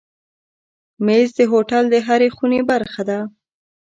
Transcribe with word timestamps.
مېز 1.05 1.29
د 1.39 1.41
هوټل 1.51 1.83
د 1.89 1.95
هرې 2.07 2.29
خونې 2.35 2.61
برخه 2.71 3.01
ده. 3.09 3.19